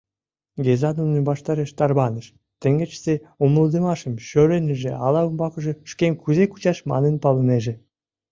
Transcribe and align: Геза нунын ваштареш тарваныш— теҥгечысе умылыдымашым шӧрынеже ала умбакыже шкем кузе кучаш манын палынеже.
Геза 0.63 0.89
нунын 0.99 1.21
ваштареш 1.29 1.71
тарваныш— 1.77 2.27
теҥгечысе 2.61 3.15
умылыдымашым 3.43 4.13
шӧрынеже 4.27 4.91
ала 5.05 5.21
умбакыже 5.27 5.73
шкем 5.91 6.13
кузе 6.23 6.43
кучаш 6.51 6.77
манын 6.91 7.15
палынеже. 7.23 7.73